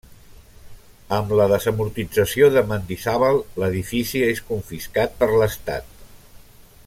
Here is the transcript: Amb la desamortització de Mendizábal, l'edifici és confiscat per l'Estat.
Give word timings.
Amb 1.17 1.33
la 1.39 1.45
desamortització 1.51 2.47
de 2.55 2.63
Mendizábal, 2.71 3.37
l'edifici 3.65 4.23
és 4.31 4.43
confiscat 4.51 5.17
per 5.21 5.33
l'Estat. 5.43 5.97